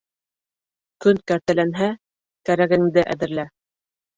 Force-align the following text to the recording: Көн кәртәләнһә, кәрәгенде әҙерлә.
Көн 1.05 1.19
кәртәләнһә, 1.31 1.91
кәрәгенде 2.51 3.05
әҙерлә. 3.17 3.47